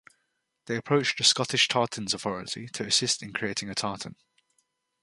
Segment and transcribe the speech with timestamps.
[0.65, 4.15] They approached the Scottish Tartans Authority to assist in creating a tartan.